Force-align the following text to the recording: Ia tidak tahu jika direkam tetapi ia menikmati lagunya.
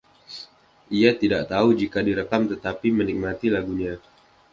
Ia 0.99 1.11
tidak 1.21 1.41
tahu 1.53 1.69
jika 1.81 1.99
direkam 2.09 2.43
tetapi 2.51 2.85
ia 2.89 2.97
menikmati 2.99 3.47
lagunya. 3.55 3.93